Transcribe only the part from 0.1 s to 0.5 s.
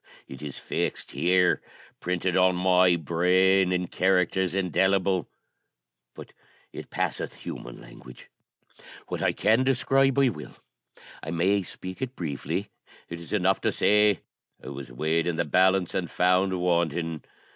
It